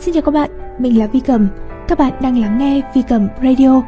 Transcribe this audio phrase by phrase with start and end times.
[0.00, 1.48] Xin chào các bạn, mình là Vi Cầm.
[1.88, 3.82] Các bạn đang lắng nghe Vi Cầm Radio.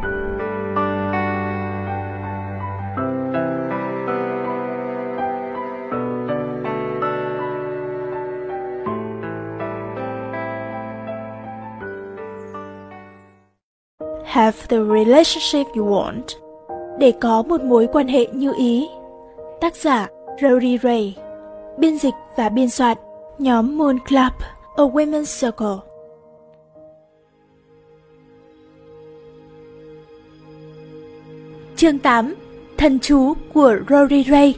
[14.24, 16.22] Have the relationship you want.
[16.98, 18.88] Để có một mối quan hệ như ý.
[19.60, 20.08] Tác giả
[20.42, 21.16] Rory Ray.
[21.78, 22.96] Biên dịch và biên soạn
[23.38, 24.32] nhóm Moon Club,
[24.76, 25.89] A Women's Circle.
[31.80, 32.34] Chương 8
[32.78, 34.54] Thân chú của Rory Ray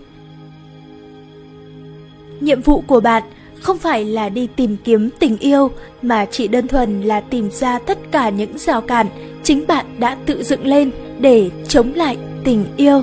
[2.40, 3.22] Nhiệm vụ của bạn
[3.60, 5.70] không phải là đi tìm kiếm tình yêu,
[6.02, 9.06] mà chỉ đơn thuần là tìm ra tất cả những rào cản
[9.42, 10.90] chính bạn đã tự dựng lên
[11.20, 13.02] để chống lại tình yêu.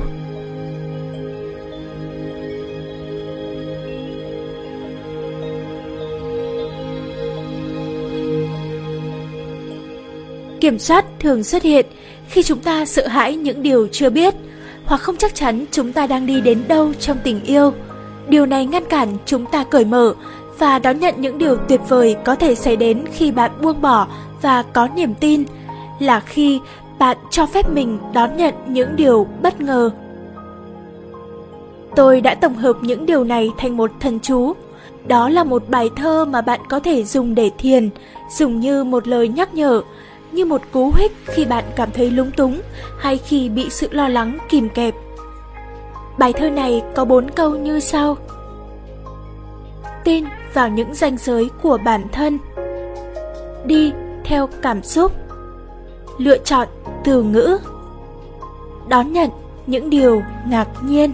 [10.60, 11.86] Kiểm soát thường xuất hiện
[12.30, 14.34] khi chúng ta sợ hãi những điều chưa biết
[14.86, 17.74] hoặc không chắc chắn chúng ta đang đi đến đâu trong tình yêu.
[18.28, 20.14] Điều này ngăn cản chúng ta cởi mở
[20.58, 24.08] và đón nhận những điều tuyệt vời có thể xảy đến khi bạn buông bỏ
[24.42, 25.44] và có niềm tin
[26.00, 26.60] là khi
[27.00, 29.90] bạn cho phép mình đón nhận những điều bất ngờ.
[31.96, 34.54] Tôi đã tổng hợp những điều này thành một thần chú.
[35.08, 37.90] Đó là một bài thơ mà bạn có thể dùng để thiền,
[38.38, 39.82] dùng như một lời nhắc nhở,
[40.32, 42.62] như một cú hích khi bạn cảm thấy lúng túng
[42.98, 44.96] hay khi bị sự lo lắng kìm kẹp.
[46.18, 48.18] Bài thơ này có bốn câu như sau.
[50.04, 52.40] Tin vào những ranh giới của bản thân.
[53.66, 53.92] Đi
[54.24, 55.12] theo cảm xúc.
[56.18, 56.68] Lựa chọn
[57.04, 57.58] từ ngữ.
[58.88, 59.30] Đón nhận
[59.68, 61.14] những điều ngạc nhiên.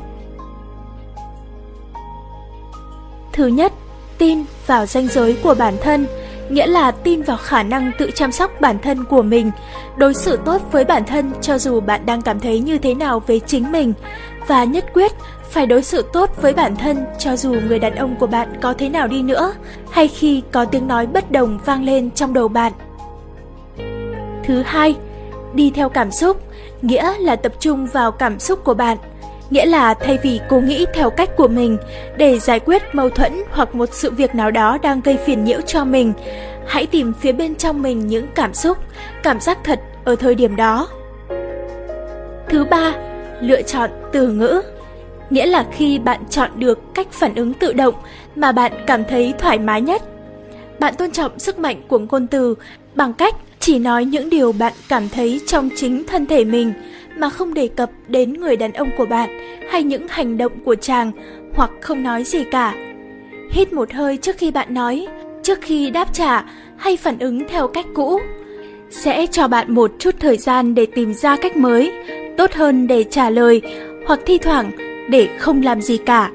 [3.33, 3.73] Thứ nhất,
[4.17, 6.07] tin vào ranh giới của bản thân
[6.49, 9.51] nghĩa là tin vào khả năng tự chăm sóc bản thân của mình,
[9.97, 13.23] đối xử tốt với bản thân cho dù bạn đang cảm thấy như thế nào
[13.27, 13.93] với chính mình
[14.47, 15.11] và nhất quyết
[15.49, 18.73] phải đối xử tốt với bản thân cho dù người đàn ông của bạn có
[18.73, 19.53] thế nào đi nữa
[19.91, 22.71] hay khi có tiếng nói bất đồng vang lên trong đầu bạn.
[24.43, 24.95] Thứ hai,
[25.53, 26.41] đi theo cảm xúc,
[26.81, 28.97] nghĩa là tập trung vào cảm xúc của bạn
[29.49, 31.77] nghĩa là thay vì cố nghĩ theo cách của mình
[32.17, 35.61] để giải quyết mâu thuẫn hoặc một sự việc nào đó đang gây phiền nhiễu
[35.61, 36.13] cho mình,
[36.67, 38.77] hãy tìm phía bên trong mình những cảm xúc,
[39.23, 40.87] cảm giác thật ở thời điểm đó.
[42.49, 42.93] Thứ ba,
[43.41, 44.61] lựa chọn từ ngữ.
[45.29, 47.95] Nghĩa là khi bạn chọn được cách phản ứng tự động
[48.35, 50.01] mà bạn cảm thấy thoải mái nhất.
[50.79, 52.55] Bạn tôn trọng sức mạnh của ngôn từ
[52.95, 56.73] bằng cách chỉ nói những điều bạn cảm thấy trong chính thân thể mình
[57.17, 59.29] mà không đề cập đến người đàn ông của bạn
[59.69, 61.11] hay những hành động của chàng
[61.53, 62.73] hoặc không nói gì cả.
[63.51, 65.07] Hít một hơi trước khi bạn nói,
[65.43, 66.43] trước khi đáp trả
[66.77, 68.19] hay phản ứng theo cách cũ.
[68.89, 71.91] Sẽ cho bạn một chút thời gian để tìm ra cách mới,
[72.37, 73.61] tốt hơn để trả lời
[74.07, 74.71] hoặc thi thoảng
[75.09, 76.31] để không làm gì cả.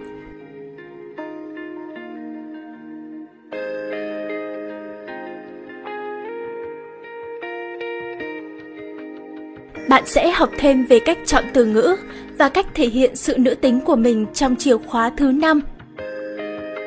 [9.90, 11.96] Bạn sẽ học thêm về cách chọn từ ngữ
[12.38, 15.60] và cách thể hiện sự nữ tính của mình trong chìa khóa thứ năm.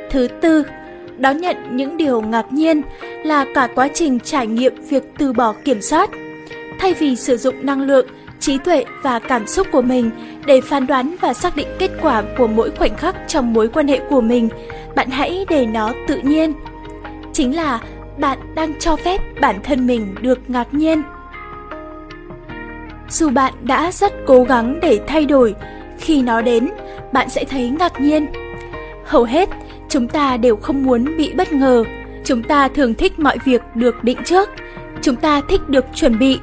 [0.09, 0.64] Thứ tư,
[1.18, 2.81] đón nhận những điều ngạc nhiên
[3.24, 6.09] là cả quá trình trải nghiệm việc từ bỏ kiểm soát.
[6.80, 8.08] Thay vì sử dụng năng lượng,
[8.40, 10.12] trí tuệ và cảm xúc của mình
[10.46, 13.88] để phán đoán và xác định kết quả của mỗi khoảnh khắc trong mối quan
[13.88, 14.50] hệ của mình,
[14.96, 16.53] bạn hãy để nó tự nhiên.
[17.34, 17.80] Chính là
[18.18, 21.02] bạn đang cho phép bản thân mình được ngạc nhiên
[23.13, 25.56] dù bạn đã rất cố gắng để thay đổi,
[26.00, 26.69] khi nó đến,
[27.12, 28.28] bạn sẽ thấy ngạc nhiên.
[29.06, 29.50] Hầu hết,
[29.90, 31.84] chúng ta đều không muốn bị bất ngờ.
[32.24, 34.50] Chúng ta thường thích mọi việc được định trước.
[35.01, 36.40] Chúng ta thích được chuẩn bị.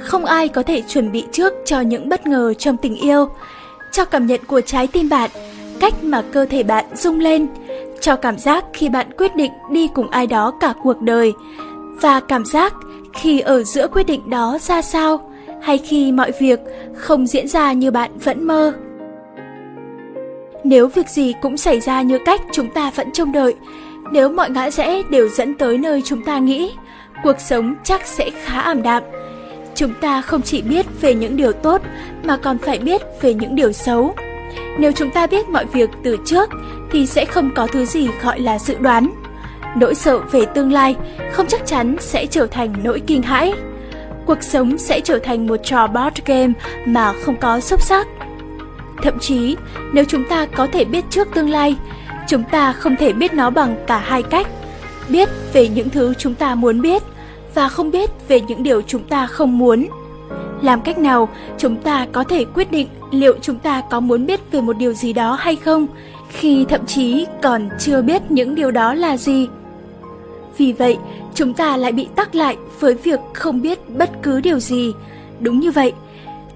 [0.00, 3.28] Không ai có thể chuẩn bị trước cho những bất ngờ trong tình yêu.
[3.92, 5.30] Cho cảm nhận của trái tim bạn,
[5.80, 7.46] cách mà cơ thể bạn rung lên.
[8.00, 11.32] Cho cảm giác khi bạn quyết định đi cùng ai đó cả cuộc đời.
[12.00, 12.74] Và cảm giác
[13.12, 15.31] khi ở giữa quyết định đó ra sao
[15.62, 16.60] hay khi mọi việc
[16.96, 18.72] không diễn ra như bạn vẫn mơ?
[20.64, 23.54] Nếu việc gì cũng xảy ra như cách chúng ta vẫn trông đợi,
[24.12, 26.72] nếu mọi ngã rẽ đều dẫn tới nơi chúng ta nghĩ,
[27.22, 29.02] cuộc sống chắc sẽ khá ảm đạm.
[29.74, 31.82] Chúng ta không chỉ biết về những điều tốt
[32.24, 34.14] mà còn phải biết về những điều xấu.
[34.78, 36.50] Nếu chúng ta biết mọi việc từ trước
[36.92, 39.10] thì sẽ không có thứ gì gọi là dự đoán.
[39.76, 40.96] Nỗi sợ về tương lai
[41.32, 43.52] không chắc chắn sẽ trở thành nỗi kinh hãi
[44.26, 46.52] cuộc sống sẽ trở thành một trò board game
[46.86, 48.06] mà không có xúc sắc.
[49.02, 49.56] Thậm chí,
[49.92, 51.76] nếu chúng ta có thể biết trước tương lai,
[52.28, 54.46] chúng ta không thể biết nó bằng cả hai cách.
[55.08, 57.02] biết về những thứ chúng ta muốn biết
[57.54, 59.88] và không biết về những điều chúng ta không muốn
[60.62, 61.28] làm cách nào
[61.58, 64.92] chúng ta có thể quyết định liệu chúng ta có muốn biết về một điều
[64.92, 65.86] gì đó hay không
[66.28, 69.48] khi thậm chí còn chưa biết những điều đó là gì
[70.58, 70.98] vì vậy,
[71.34, 74.92] chúng ta lại bị tắc lại với việc không biết bất cứ điều gì.
[75.40, 75.92] Đúng như vậy,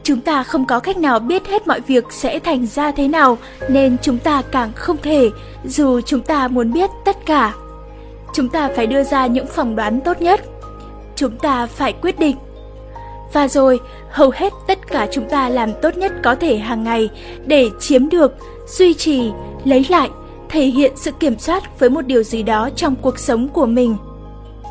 [0.03, 3.39] chúng ta không có cách nào biết hết mọi việc sẽ thành ra thế nào,
[3.69, 5.31] nên chúng ta càng không thể,
[5.65, 7.55] dù chúng ta muốn biết tất cả.
[8.35, 10.41] Chúng ta phải đưa ra những phỏng đoán tốt nhất.
[11.17, 12.37] Chúng ta phải quyết định.
[13.33, 17.09] Và rồi, hầu hết tất cả chúng ta làm tốt nhất có thể hàng ngày
[17.47, 18.35] để chiếm được,
[18.67, 19.31] duy trì,
[19.65, 20.11] lấy lại
[20.49, 23.97] thể hiện sự kiểm soát với một điều gì đó trong cuộc sống của mình.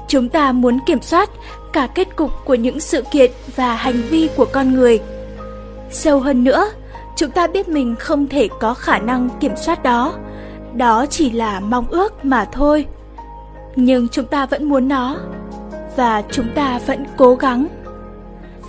[0.08, 1.30] Chúng ta muốn kiểm soát
[1.74, 5.00] cả kết cục của những sự kiện và hành vi của con người.
[5.92, 6.70] Sâu hơn nữa,
[7.16, 10.14] chúng ta biết mình không thể có khả năng kiểm soát đó.
[10.74, 12.86] Đó chỉ là mong ước mà thôi.
[13.76, 15.18] Nhưng chúng ta vẫn muốn nó,
[15.96, 17.68] và chúng ta vẫn cố gắng.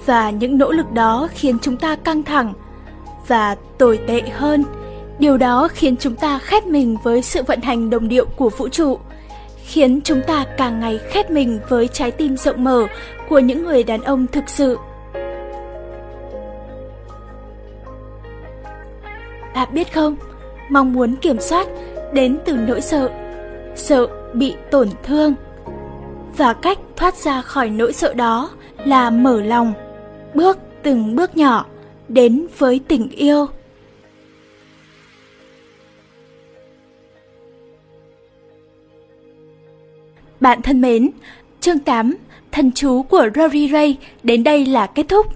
[0.06, 2.52] Và những nỗ lực đó khiến chúng ta căng thẳng
[3.26, 4.64] và tồi tệ hơn
[5.18, 8.68] điều đó khiến chúng ta khép mình với sự vận hành đồng điệu của vũ
[8.68, 8.98] trụ,
[9.64, 12.86] khiến chúng ta càng ngày khép mình với trái tim rộng mở
[13.28, 14.78] của những người đàn ông thực sự.
[19.54, 20.16] Bạn biết không?
[20.68, 21.66] Mong muốn kiểm soát
[22.12, 23.10] đến từ nỗi sợ
[23.74, 25.34] sợ bị tổn thương,
[26.36, 28.50] và cách thoát ra khỏi nỗi sợ đó
[28.84, 29.72] là mở lòng,
[30.34, 31.66] bước từng bước nhỏ
[32.08, 33.46] đến với tình yêu.
[40.40, 41.10] Bạn thân mến,
[41.60, 42.16] chương 8,
[42.52, 45.26] Thần chú của Rory Ray đến đây là kết thúc.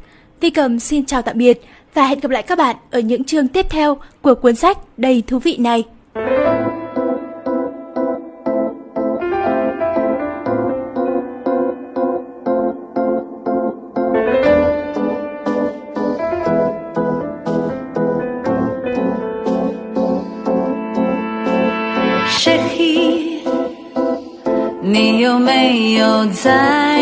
[0.41, 1.61] Vi Cầm xin chào tạm biệt
[1.95, 5.23] và hẹn gặp lại các bạn ở những chương tiếp theo của cuốn sách đầy
[5.27, 5.85] thú vị này.
[25.31, 27.01] 有没有在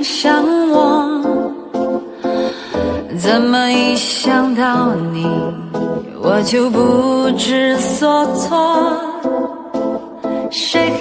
[0.00, 1.20] 想我？
[3.18, 5.26] 怎么一想到你，
[6.22, 8.96] 我就不知所措？
[10.52, 10.92] 谁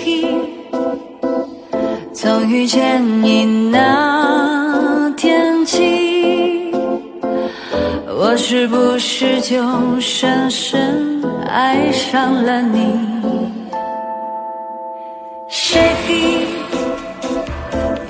[2.11, 6.71] 从遇见你那天起，
[8.19, 9.61] 我是不是就
[9.99, 13.15] 深深爱上了你？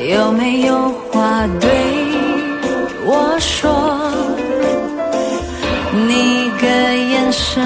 [0.09, 1.69] 有没有话对
[3.05, 3.67] 我说？
[5.91, 7.61] 你个眼神，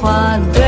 [0.00, 0.59] 欢。